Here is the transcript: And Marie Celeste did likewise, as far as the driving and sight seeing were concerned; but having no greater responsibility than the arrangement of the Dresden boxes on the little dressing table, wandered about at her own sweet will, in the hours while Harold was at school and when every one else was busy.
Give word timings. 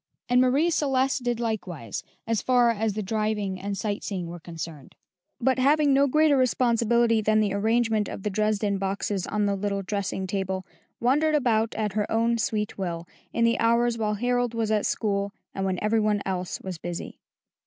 And 0.27 0.41
Marie 0.41 0.71
Celeste 0.71 1.21
did 1.23 1.39
likewise, 1.39 2.03
as 2.25 2.41
far 2.41 2.71
as 2.71 2.93
the 2.93 3.03
driving 3.03 3.59
and 3.61 3.77
sight 3.77 4.03
seeing 4.03 4.25
were 4.25 4.39
concerned; 4.39 4.95
but 5.39 5.59
having 5.59 5.93
no 5.93 6.07
greater 6.07 6.35
responsibility 6.35 7.21
than 7.21 7.39
the 7.39 7.53
arrangement 7.53 8.09
of 8.09 8.23
the 8.23 8.31
Dresden 8.31 8.79
boxes 8.79 9.27
on 9.27 9.45
the 9.45 9.55
little 9.55 9.83
dressing 9.83 10.25
table, 10.25 10.65
wandered 10.99 11.35
about 11.35 11.75
at 11.75 11.93
her 11.93 12.11
own 12.11 12.39
sweet 12.39 12.79
will, 12.79 13.07
in 13.31 13.43
the 13.45 13.59
hours 13.59 13.95
while 13.95 14.15
Harold 14.15 14.55
was 14.55 14.71
at 14.71 14.87
school 14.87 15.33
and 15.53 15.65
when 15.67 15.77
every 15.83 15.99
one 15.99 16.23
else 16.25 16.59
was 16.61 16.79
busy. 16.79 17.19